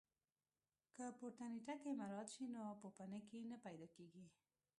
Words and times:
که 0.95 1.03
پورتني 1.19 1.59
ټکي 1.67 1.91
مراعات 1.99 2.29
شي 2.35 2.45
نو 2.55 2.61
پوپنکي 2.81 3.39
نه 3.51 3.57
پیدا 3.65 3.87
کېږي. 3.95 4.25